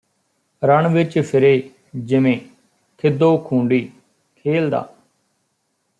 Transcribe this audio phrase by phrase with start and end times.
[0.61, 1.69] ਰਣ ਵਿੱਚ ਫਿਰੇ
[1.95, 2.39] ਜਿਵੇਂ
[2.97, 3.89] ਖਿੱਦੋ ਖੂੰਡੀ
[4.35, 4.87] ਖ੍ਹੇਲਦਾ